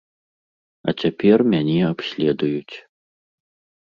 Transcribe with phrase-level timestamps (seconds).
[0.87, 2.75] А цяпер мяне абследуюць.